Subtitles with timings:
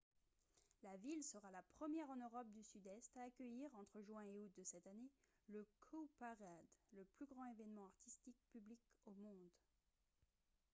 [0.81, 4.51] la ville sera la première en europe du sud-est à accueillir entre juin et août
[4.57, 5.11] de cette année
[5.49, 6.37] le cowparade
[6.93, 9.51] le plus grand événement artistique public au monde